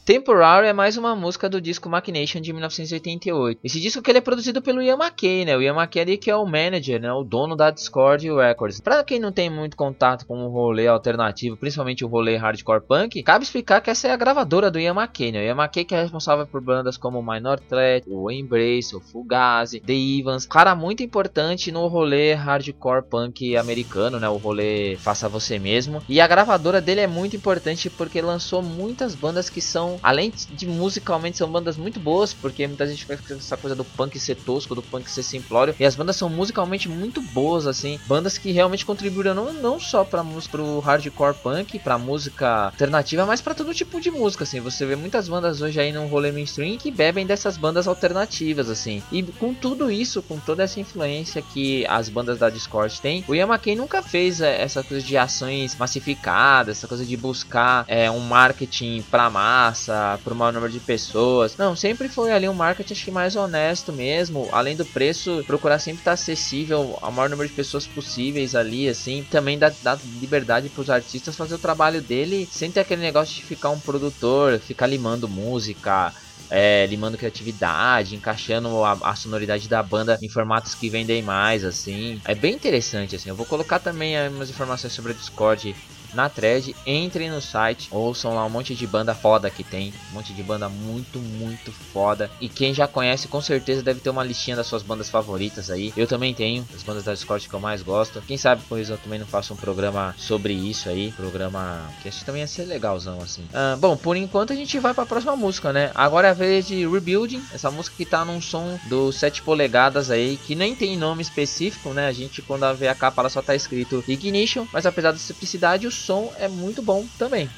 Temporary 0.10 0.66
é 0.66 0.74
mais 0.74 0.98
uma 0.98 1.16
música 1.16 1.48
do 1.48 1.62
disco 1.62 1.88
Machination 1.88 2.42
de 2.42 2.51
1988. 2.51 3.60
Esse 3.63 3.80
disco 3.80 4.01
que 4.01 4.10
ele 4.10 4.18
é 4.18 4.22
produzido 4.22 4.60
pelo 4.60 4.82
Ian 4.82 4.98
McKay, 4.98 5.46
né? 5.46 5.56
O 5.56 5.62
Ian 5.62 5.75
McKay 5.75 6.01
ali 6.01 6.18
que 6.18 6.32
é 6.32 6.36
o 6.36 6.48
manager, 6.48 7.00
né? 7.00 7.13
O 7.13 7.24
dono 7.24 7.56
da 7.56 7.70
Discord 7.70 8.28
Records. 8.28 8.82
Pra 8.82 9.04
quem 9.04 9.20
não 9.20 9.32
tem 9.32 9.51
muito 9.51 9.78
contato 9.78 10.25
com 10.25 10.44
o 10.44 10.50
rolê 10.50 10.88
alternativo, 10.88 11.56
principalmente 11.56 12.04
o 12.04 12.08
rolê 12.08 12.36
hardcore 12.38 12.82
punk, 12.82 13.22
cabe 13.22 13.44
explicar 13.44 13.82
que 13.82 13.92
essa 13.92 14.08
é 14.08 14.12
a 14.12 14.18
gravadora 14.18 14.72
do 14.72 14.80
Ian 14.80 14.96
McKay, 14.96 15.32
né? 15.32 15.42
O 15.42 15.44
Ian 15.44 15.62
McKay 15.62 15.86
que 15.86 15.94
é 15.94 16.01
responsável 16.01 16.48
por 16.48 16.60
bandas 16.60 16.98
como 16.98 17.22
Minor 17.22 17.60
Threat, 17.60 18.10
o 18.10 18.32
Embrace, 18.32 18.96
o 18.96 19.00
Fugazi, 19.00 19.80
The 19.80 19.94
Evans. 19.94 20.48
Cara 20.48 20.74
muito 20.74 21.04
importante 21.04 21.72
no 21.72 21.86
rolê 21.86 22.34
hardcore 22.34 23.04
punk 23.04 23.56
americano, 23.56 24.20
né? 24.20 24.28
O 24.28 24.38
rolê 24.38 24.96
faça 24.96 25.30
você 25.30 25.60
mesmo. 25.60 26.01
E 26.10 26.20
a 26.20 26.25
gravadora 26.25 26.82
dele 26.82 27.01
é 27.01 27.08
muito 27.08 27.36
importante 27.36 27.92
porque 27.92 28.20
lançou 28.20 28.63
muitas 28.63 29.13
bandas 29.13 29.51
que 29.51 29.62
são, 29.62 29.99
além 30.01 30.32
de 30.51 30.68
musicalmente, 30.68 31.38
são 31.38 31.51
bandas 31.51 31.77
muito 31.77 32.00
boas, 32.00 32.34
porque 32.34 32.68
muita 32.68 32.88
gente 32.88 33.06
faz 33.06 33.20
essa 33.32 33.58
coisa 33.58 33.75
do 33.75 33.84
punk 33.84 34.20
ser 34.20 34.36
tosco, 34.36 34.75
do 34.75 34.82
punk 34.82 35.10
ser 35.10 35.24
simplório. 35.24 35.75
E 35.79 35.86
as 35.86 35.96
bandas 35.96 36.15
são 36.15 36.29
musicalmente 36.29 36.88
muito 36.89 37.21
boas, 37.21 37.67
assim. 37.67 38.00
Bandas 38.08 38.38
que 38.38 38.52
realmente 38.52 38.86
contribuíram 38.86 39.34
não, 39.34 39.54
não 39.54 39.80
só 39.80 40.04
pra 40.04 40.24
pro 40.52 40.80
hardcore 40.80 41.36
punk, 41.36 41.80
pra 41.80 41.97
música 41.97 42.65
alternativa, 42.65 43.26
mas 43.26 43.41
para 43.41 43.56
todo 43.56 43.74
tipo 43.74 44.00
de 44.00 44.12
música, 44.12 44.43
assim. 44.43 44.60
Você 44.60 44.86
vê 44.86 44.95
muitas 44.95 45.28
bandas 45.28 45.62
hoje 45.62 45.80
aí 45.80 45.91
no 45.91 46.08
rolê 46.08 46.32
mainstream 46.32 46.78
que 46.78 46.91
bebem 46.91 47.26
dessas 47.26 47.58
bandas 47.58 47.88
alternativas, 47.88 48.69
assim. 48.69 49.02
E 49.12 49.24
com 49.24 49.54
tudo 49.54 49.91
isso, 49.91 50.21
com 50.21 50.39
toda 50.39 50.63
essa 50.63 50.80
influência 50.80 51.41
que 51.41 51.86
as 51.88 52.10
bandas 52.10 52.39
da 52.39 52.50
Discord 52.50 53.00
têm, 53.02 53.24
o 53.28 53.36
Yamakei 53.36 53.76
nunca 53.76 54.02
fez 54.02 54.41
é, 54.41 54.62
essa 54.62 54.84
coisa 54.84 55.06
de 55.06 55.17
ações 55.17 55.76
massificadas, 55.76 56.78
essa 56.78 56.88
coisa 56.88 57.06
de 57.06 57.17
buscar 57.17 57.86
é, 57.88 58.10
um 58.10 58.19
marketing 58.19 59.04
pra 59.10 59.30
massa, 59.30 59.88
pro 60.23 60.36
maior 60.36 60.54
número 60.54 60.71
de 60.71 60.80
pessoas. 60.80 61.58
Não, 61.58 61.75
sempre 61.75 62.10
foi 62.10 62.32
ali 62.32 62.47
um 62.47 62.54
marketing 62.54 62.93
acho 62.93 63.06
que 63.06 63.12
mais 63.12 63.36
honesto 63.36 63.91
mesmo. 63.93 64.47
Além 64.52 64.75
do 64.75 64.86
preço, 64.86 65.43
procurar 65.45 65.80
sempre 65.80 66.02
estar 66.02 66.13
acessível 66.13 66.97
ao 67.02 67.12
maior 67.12 67.30
número 67.30 67.49
de 67.49 67.56
pessoas 67.56 67.88
possíveis 67.88 68.56
ali, 68.56 68.88
assim. 68.88 69.25
Também 69.30 69.58
dá, 69.58 69.71
dá 69.82 69.97
liberdade 70.19 70.69
pros 70.69 70.89
artistas 70.89 71.36
fazer 71.36 71.56
o 71.56 71.60
trabalho 71.60 72.02
dele 72.02 72.47
sem 72.52 72.71
ter 72.71 72.82
aquele 72.82 73.02
negócio 73.02 73.36
de 73.36 73.43
ficar 73.43 73.69
um 73.69 73.80
produtor, 73.80 74.60
ficar 74.60 74.88
limando 74.88 75.28
música, 75.28 76.13
é, 76.49 76.86
limando 76.88 77.17
criatividade, 77.17 78.15
encaixando 78.15 78.84
a, 78.84 78.97
a, 79.04 79.15
sonoridade 79.15 79.67
da 79.69 79.84
banda 79.84 80.17
em 80.21 80.30
formatos 80.30 80.73
que 80.73 80.89
vendem 80.89 81.21
mais, 81.21 81.63
assim. 81.63 82.19
É 82.25 82.34
bem 82.34 82.56
interessante, 82.56 83.15
assim. 83.15 83.30
Eu 83.30 83.36
vou 83.36 83.45
colocar 83.45 83.80
também 83.80 84.15
umas 84.30 84.49
informações 84.49 84.93
sobre 84.93 85.12
o 85.12 85.15
Discord 85.15 85.75
na 86.13 86.30
thread, 86.30 86.76
entrem 86.86 87.30
no 87.30 87.41
site, 87.41 87.88
ouçam 87.91 88.36
lá 88.36 88.45
um 88.45 88.50
monte 88.50 88.76
de 88.76 88.88
banda 88.88 89.13
foda 89.13 89.50
que 89.50 89.63
tem, 89.63 89.93
um 90.12 90.15
monte 90.15 90.34
de 90.34 90.43
banda 90.43 90.69
muito, 90.69 91.19
muito 91.19 91.72
foda. 91.72 92.30
E 92.39 92.50
quem 92.50 92.74
já 92.74 92.88
conhece, 92.88 93.28
com 93.28 93.41
certeza 93.41 93.84
deve 93.84 94.00
ter 94.00 94.10
uma 94.10 94.24
listinha 94.24 94.56
das 94.56 94.67
suas 94.67 94.84
bandas 94.84 95.10
favoritas 95.10 95.69
aí. 95.69 95.93
Eu 95.95 96.08
também 96.08 96.34
tenho, 96.34 96.67
as 96.76 96.84
bandas 96.84 97.04
da 97.04 97.13
Discord 97.13 97.48
que 97.48 97.54
eu 97.54 97.60
mais 97.60 97.82
gosto. 97.82 98.22
Quem 98.22 98.38
sabe 98.38 98.62
pois 98.67 98.89
eu 98.89 98.98
também 98.98 99.19
não 99.19 99.28
faço 99.28 99.54
um 99.54 99.58
programa 99.58 100.15
sobre 100.17 100.54
isso 100.54 100.89
aí, 100.89 101.12
programa 101.12 101.89
que 102.02 102.10
acho 102.10 102.19
que 102.19 102.26
também 102.26 102.41
ia 102.41 102.48
ser 102.48 102.65
legalzão 102.65 103.19
assim. 103.22 103.43
Ah, 103.54 103.78
bom, 103.80 103.95
por 103.95 104.15
enquanto 104.15 104.54
a 104.54 104.56
gente 104.56 104.78
vai 104.80 104.93
para 104.93 105.04
a 105.04 105.08
próxima 105.08 105.36
música, 105.36 105.74
né? 105.74 105.91
Agora 105.95 106.28
é 106.28 106.32
a 106.32 106.34
vez 106.34 106.67
de 106.67 106.88
Rebuilding, 106.88 107.43
essa 107.54 107.72
música 107.72 107.95
que 107.98 108.06
tá 108.06 108.24
num 108.24 108.41
som 108.41 108.80
do 108.88 109.12
7 109.12 109.41
polegadas 109.41 110.12
aí, 110.12 110.38
que 110.38 110.56
nem 110.56 110.76
tem 110.76 110.98
nome 110.98 111.22
específico, 111.22 111.89
né? 111.89 112.08
A 112.08 112.12
gente 112.12 112.41
quando 112.41 112.74
vê 112.76 112.88
a 112.88 112.95
capa 112.95 113.22
ela 113.22 113.30
só 113.30 113.41
tá 113.41 113.56
escrito 113.56 114.04
Ignition, 114.08 114.65
mas 114.72 114.86
apesar 114.86 115.12
da 115.12 115.17
simplicidade, 115.17 115.88
o 115.88 115.91
som 116.00 116.32
é 116.36 116.48
muito 116.50 116.82
bom 116.84 117.08
também. 117.18 117.56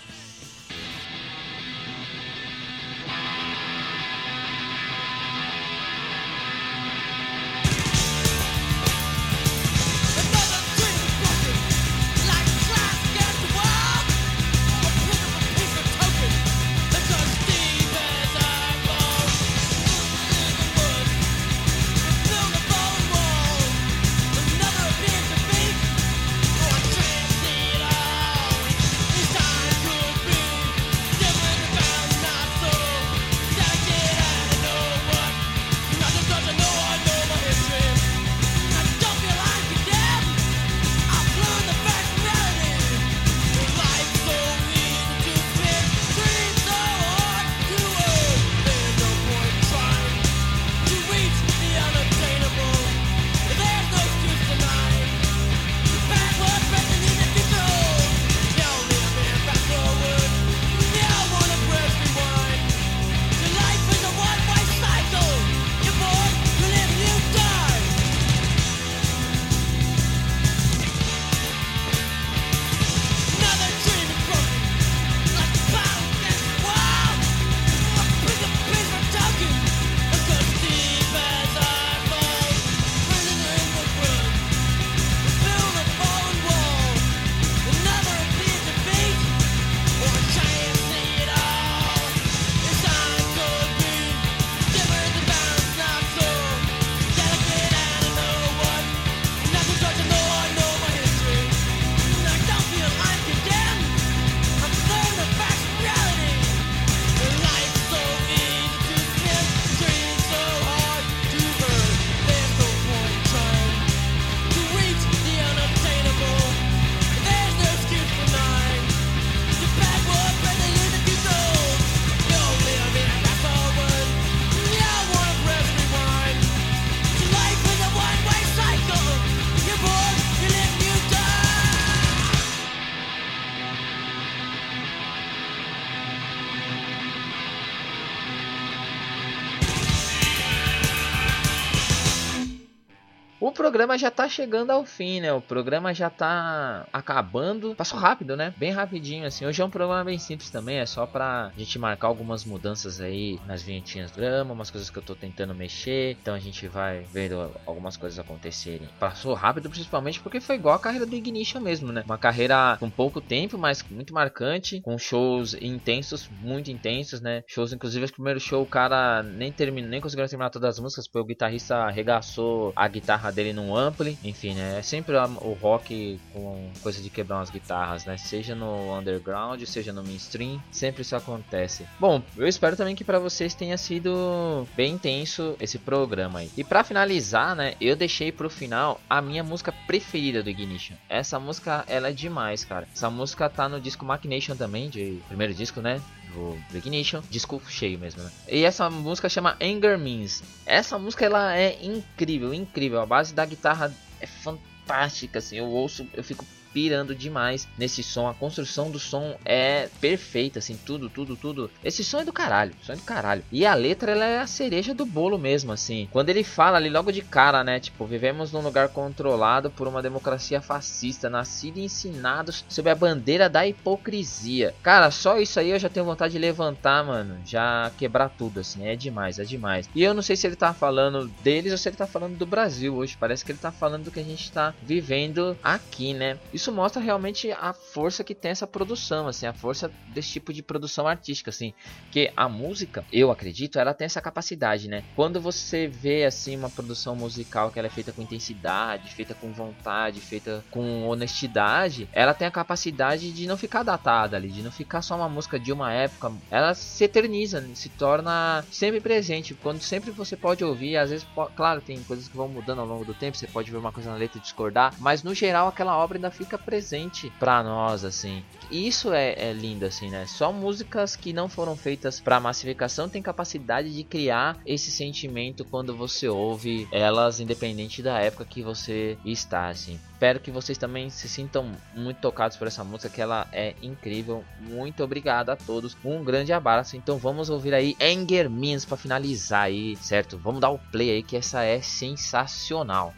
Programa 143.72 143.98
já 143.98 144.12
tá 144.12 144.28
chegando 144.28 144.70
ao 144.70 144.86
fim, 144.86 145.22
né? 145.22 145.32
O 145.32 145.40
programa 145.40 145.94
já 145.94 146.10
tá 146.10 146.86
acabando. 146.92 147.74
Passou 147.74 147.98
rápido, 147.98 148.36
né? 148.36 148.54
Bem 148.58 148.72
rapidinho, 148.72 149.26
assim. 149.26 149.46
Hoje 149.46 149.62
é 149.62 149.66
um 149.66 149.70
programa 149.70 150.04
bem 150.04 150.20
simples 150.20 150.50
também. 150.50 150.80
É 150.80 150.86
só 150.86 151.08
pra 151.08 151.54
gente 151.56 151.80
marcar 151.80 152.08
algumas 152.08 152.44
mudanças 152.44 153.00
aí 153.00 153.40
nas 153.48 153.64
vinhetinhas 153.64 154.12
do 154.12 154.18
drama, 154.18 154.54
umas 154.54 154.70
coisas 154.70 154.90
que 154.90 155.00
eu 155.00 155.02
tô 155.02 155.16
tentando 155.16 155.56
mexer. 155.56 156.18
Então 156.22 156.36
a 156.36 156.40
gente 156.40 156.68
vai 156.68 157.08
vendo 157.14 157.50
algumas 157.66 157.96
coisas 157.96 158.20
acontecerem. 158.20 158.90
Passou 159.00 159.34
rápido, 159.34 159.70
principalmente 159.70 160.20
porque 160.20 160.42
foi 160.42 160.56
igual 160.56 160.76
a 160.76 160.80
carreira 160.80 161.06
do 161.06 161.16
Ignition 161.16 161.62
mesmo, 161.62 161.94
né? 161.94 162.04
Uma 162.06 162.18
carreira 162.18 162.76
com 162.78 162.90
pouco 162.90 163.22
tempo, 163.22 163.58
mas 163.58 163.82
muito 163.90 164.14
marcante. 164.14 164.82
Com 164.82 164.98
shows 164.98 165.54
intensos, 165.54 166.28
muito 166.42 166.70
intensos, 166.70 167.22
né? 167.22 167.42
Shows, 167.48 167.72
inclusive, 167.72 168.06
o 168.06 168.12
primeiro 168.12 168.40
show 168.42 168.64
o 168.64 168.70
cara 168.70 169.24
nem 169.24 169.50
terminou, 169.50 169.90
nem 169.90 170.02
conseguiu 170.02 170.28
terminar 170.28 170.50
todas 170.50 170.76
as 170.76 170.80
músicas, 170.80 171.08
porque 171.08 171.24
o 171.24 171.26
guitarrista 171.26 171.78
arregaçou 171.78 172.74
a 172.76 172.86
guitarra 172.90 173.32
dele 173.32 173.54
num 173.62 173.76
ampli, 173.76 174.17
enfim, 174.24 174.54
né? 174.54 174.80
É 174.80 174.82
sempre 174.82 175.15
o 175.15 175.54
rock 175.54 176.19
com 176.34 176.69
coisa 176.82 177.02
de 177.02 177.10
quebrar 177.10 177.38
umas 177.38 177.50
guitarras, 177.50 178.06
né? 178.06 178.17
Seja 178.17 178.56
no 178.56 178.97
underground, 178.97 179.62
seja 179.63 179.93
no 179.93 180.04
mainstream, 180.04 180.62
sempre 180.71 181.02
isso 181.02 181.15
acontece. 181.15 181.86
Bom, 182.00 182.21
eu 182.38 182.47
espero 182.47 182.76
também 182.76 182.95
que 182.95 183.04
para 183.04 183.19
vocês 183.19 183.54
tenha 183.54 183.78
sido 183.78 184.67
bem 184.76 184.93
intenso 184.93 185.56
esse 185.60 185.78
programa 185.78 186.39
aí. 186.39 186.52
E 186.58 186.63
para 186.63 186.84
finalizar, 186.84 187.56
né, 187.56 187.76
eu 187.80 187.95
deixei 187.95 188.32
pro 188.32 188.50
final 188.50 189.00
a 189.10 189.21
minha 189.21 189.43
música 189.43 189.71
preferida 189.86 190.43
do 190.43 190.50
Ignition. 190.50 190.95
Essa 191.10 191.39
música, 191.39 191.84
ela 191.88 192.10
é 192.10 192.13
demais, 192.13 192.63
cara. 192.63 192.88
Essa 192.93 193.10
música 193.10 193.50
tá 193.50 193.67
no 193.67 193.80
disco 193.80 194.06
Machination 194.06 194.56
também, 194.56 194.89
de 194.89 195.19
primeiro 195.28 195.54
disco, 195.54 195.82
né? 195.82 196.02
Do 196.32 196.78
Ignition, 196.78 197.22
disco 197.30 197.62
cheio 197.67 198.00
mesmo, 198.00 198.24
né? 198.24 198.32
E 198.48 198.63
essa 198.63 198.89
música 198.89 199.30
chama 199.30 199.58
Anger 199.62 199.98
Means. 199.98 200.44
Essa 200.65 200.98
música 200.98 201.26
ela 201.26 201.56
é 201.58 201.78
incrível, 201.84 202.54
incrível. 202.54 203.02
A 203.02 203.06
base 203.06 203.34
da 203.34 203.46
guitarra 203.46 203.94
é 204.20 204.28
fantástica, 204.28 205.39
assim. 205.39 205.58
Eu 205.58 205.65
ouço, 205.65 206.08
eu 206.13 206.24
fico 206.24 206.46
pirando 206.74 207.16
demais 207.16 207.68
nesse 207.78 208.04
som. 208.04 208.28
A 208.28 208.34
construção 208.34 208.90
do 208.90 209.00
som 209.00 209.36
é 209.46 209.90
perfeita, 210.00 210.60
assim, 210.60 210.78
tudo, 210.86 211.10
tudo, 211.10 211.36
tudo. 211.36 211.72
Esse 211.84 212.04
som 212.04 212.20
é 212.20 212.26
do 212.26 212.34
caralho, 212.34 212.74
som 212.82 212.94
é 212.94 212.96
do 212.96 213.02
caralho. 213.04 213.44
E 213.52 213.66
a 213.66 213.74
letra, 213.74 214.12
ela 214.12 214.26
é 214.26 214.40
a 214.40 214.48
cereja 214.48 214.94
do 214.94 215.06
bolo 215.06 215.38
mesmo, 215.38 215.72
assim. 215.72 216.08
Quando 216.12 216.30
ele 216.30 216.44
fala 216.44 216.78
ali 216.78 216.90
logo 216.90 217.12
de 217.12 217.22
cara, 217.22 217.64
né, 217.64 217.80
tipo, 217.80 218.06
vivemos 218.06 218.52
num 218.52 218.62
lugar 218.62 218.90
controlado 218.90 219.70
por 219.70 219.88
uma 219.88 220.02
democracia 220.02 220.62
fascista, 220.62 221.30
nascido 221.30 221.78
e 221.78 221.86
ensinados 221.86 222.66
sob 222.68 222.90
a 222.90 222.96
bandeira 222.96 223.50
da 223.50 223.68
hipocrisia. 223.68 224.74
Cara, 224.82 225.12
só 225.12 225.40
isso 225.40 225.60
aí 225.60 225.70
eu 225.70 225.80
já 225.80 225.90
tenho 225.90 226.06
vontade 226.06 226.34
de 226.34 226.40
levantar, 226.40 227.04
mano, 227.04 227.38
já 227.46 227.92
quebrar 227.98 228.30
tudo, 228.30 228.60
assim, 228.60 228.86
é 228.86 228.96
demais, 228.96 229.40
é 229.40 229.44
demais. 229.44 229.90
E 229.94 230.04
eu 230.04 230.14
não 230.14 230.22
sei 230.22 230.36
se 230.36 230.48
ele 230.48 230.56
tá 230.56 230.74
falando 230.74 231.28
deles 231.44 231.72
ou 231.72 231.78
se 231.78 231.90
ele 231.90 231.98
tá 231.98 232.08
falando 232.08 232.38
do 232.38 232.46
Brasil 232.46 232.96
hoje. 232.96 233.18
Parece 233.20 233.44
que 233.44 233.52
ele 233.52 233.60
tá 233.60 233.72
falando 233.72 234.06
do 234.06 234.12
que 234.12 234.20
a 234.20 234.24
gente 234.24 234.52
tá 234.52 234.74
vivendo 234.82 235.58
aqui, 235.64 236.14
né? 236.14 236.38
Isso 236.62 236.71
mostra 236.71 237.02
realmente 237.02 237.52
a 237.52 237.74
força 237.74 238.24
que 238.24 238.36
tem 238.36 238.52
essa 238.52 238.67
produção, 238.67 239.28
assim, 239.28 239.47
a 239.47 239.54
força 239.54 239.91
desse 240.13 240.30
tipo 240.30 240.54
de 240.54 240.62
produção 240.62 241.08
artística, 241.08 241.50
assim, 241.50 241.74
que 242.12 242.32
a 242.38 242.47
música, 242.47 243.04
eu 243.12 243.32
acredito, 243.32 243.80
ela 243.80 243.93
tem 243.93 244.06
essa 244.06 244.21
capacidade, 244.21 244.88
né? 244.88 245.04
Quando 245.15 245.41
você 245.41 245.88
vê 245.88 246.24
assim 246.24 246.56
uma 246.56 246.69
produção 246.69 247.15
musical 247.15 247.71
que 247.71 247.80
ela 247.80 247.88
é 247.88 247.91
feita 247.91 248.13
com 248.13 248.21
intensidade, 248.21 249.10
feita 249.10 249.34
com 249.34 249.52
vontade, 249.52 250.21
feita 250.21 250.63
com 250.69 251.08
honestidade, 251.08 252.08
ela 252.13 252.34
tem 252.34 252.47
a 252.47 252.52
capacidade 252.52 253.32
de 253.34 253.47
não 253.47 253.58
ficar 253.58 253.82
datada 253.82 254.38
ali, 254.38 254.50
de 254.50 254.62
não 254.62 254.71
ficar 254.71 255.02
só 255.02 255.15
uma 255.15 255.30
música 255.30 255.60
de 255.60 255.71
uma 255.71 255.91
época, 255.91 256.32
ela 256.52 256.76
se 256.76 257.04
eterniza, 257.04 257.67
se 257.74 257.89
torna 257.89 258.63
sempre 258.69 259.02
presente, 259.02 259.56
quando 259.56 259.82
sempre 259.82 260.12
você 260.12 260.38
pode 260.38 260.63
ouvir, 260.63 260.97
às 260.97 261.10
vezes, 261.10 261.26
claro, 261.56 261.82
tem 261.82 262.04
coisas 262.04 262.28
que 262.28 262.38
vão 262.38 262.47
mudando 262.47 262.80
ao 262.80 262.88
longo 262.88 263.06
do 263.06 263.15
tempo, 263.15 263.36
você 263.36 263.47
pode 263.47 263.71
ver 263.71 263.78
uma 263.78 263.91
coisa 263.91 264.12
na 264.12 264.17
letra 264.17 264.38
e 264.38 264.41
discordar, 264.41 264.93
mas 265.00 265.24
no 265.24 265.34
geral 265.34 265.67
aquela 265.67 265.97
obra 265.97 266.17
ainda 266.17 266.30
fica 266.30 266.51
fica 266.52 266.58
presente 266.58 267.32
para 267.40 267.64
nós, 267.64 268.04
assim. 268.04 268.44
Isso 268.70 269.14
é, 269.14 269.34
é, 269.38 269.54
lindo, 269.54 269.86
assim, 269.86 270.10
né? 270.10 270.26
Só 270.26 270.52
músicas 270.52 271.16
que 271.16 271.32
não 271.32 271.48
foram 271.48 271.78
feitas 271.78 272.20
para 272.20 272.40
massificação 272.40 273.08
têm 273.08 273.22
capacidade 273.22 273.94
de 273.94 274.04
criar 274.04 274.58
esse 274.66 274.92
sentimento 274.92 275.64
quando 275.64 275.96
você 275.96 276.28
ouve 276.28 276.88
elas, 276.92 277.40
independente 277.40 278.02
da 278.02 278.20
época 278.20 278.44
que 278.44 278.62
você 278.62 279.18
está, 279.24 279.70
assim. 279.70 280.00
Espero 280.14 280.40
que 280.40 280.52
vocês 280.52 280.78
também 280.78 281.10
se 281.10 281.28
sintam 281.30 281.72
muito 281.96 282.20
tocados 282.20 282.58
por 282.58 282.68
essa 282.68 282.84
música, 282.84 283.10
que 283.10 283.22
ela 283.22 283.48
é 283.52 283.74
incrível. 283.82 284.44
Muito 284.60 285.04
obrigado 285.04 285.50
a 285.50 285.56
todos. 285.56 285.98
Um 286.04 286.24
grande 286.24 286.52
abraço. 286.52 286.98
Então 286.98 287.18
vamos 287.18 287.50
ouvir 287.50 287.74
aí 287.74 287.96
Anger 288.00 288.50
Means 288.50 288.86
para 288.86 288.98
finalizar 288.98 289.64
aí, 289.64 289.96
certo? 289.98 290.38
Vamos 290.38 290.60
dar 290.60 290.70
o 290.70 290.78
play 290.78 291.12
aí 291.12 291.24
que 291.24 291.38
essa 291.38 291.64
é 291.64 291.82
sensacional. 291.82 293.14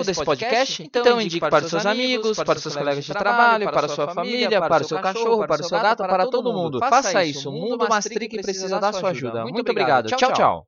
Gostou 0.00 0.04
desse 0.04 0.24
podcast? 0.24 0.82
Então, 0.82 1.02
então 1.02 1.20
indique 1.20 1.40
para 1.40 1.64
os 1.64 1.70
seus 1.70 1.86
amigos, 1.86 2.36
para 2.36 2.56
os 2.56 2.62
seus 2.62 2.76
colegas 2.76 3.04
de 3.04 3.12
trabalho, 3.12 3.70
para 3.70 3.86
a 3.86 3.88
sua 3.88 4.08
família, 4.08 4.60
para 4.60 4.84
o 4.84 4.86
seu 4.86 5.00
cachorro, 5.00 5.46
para 5.46 5.62
o 5.62 5.64
seu 5.64 5.78
gato, 5.80 6.02
para 6.02 6.26
todo 6.26 6.52
mundo. 6.52 6.78
Faça 6.80 7.24
isso. 7.24 7.50
O 7.50 7.52
mundo 7.52 7.88
Mastric 7.88 8.40
precisa 8.40 8.78
da 8.80 8.92
sua 8.92 9.10
ajuda. 9.10 9.44
Muito 9.44 9.70
obrigado. 9.70 10.06
Tchau, 10.08 10.32
tchau. 10.32 10.66